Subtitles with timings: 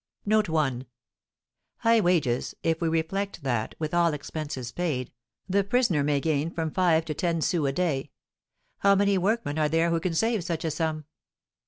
[1.83, 5.11] High wages, if we reflect that, with all expenses paid,
[5.53, 8.09] a prisoner may gain from five to ten sous a day.
[8.79, 11.05] How many workmen are there who can save such a sum?